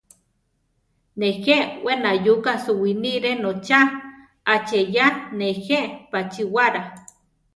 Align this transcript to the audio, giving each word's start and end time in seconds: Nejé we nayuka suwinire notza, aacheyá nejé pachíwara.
Nejé 1.19 1.57
we 1.85 1.93
nayuka 2.03 2.51
suwinire 2.63 3.31
notza, 3.43 3.79
aacheyá 4.51 5.05
nejé 5.37 5.79
pachíwara. 6.11 6.81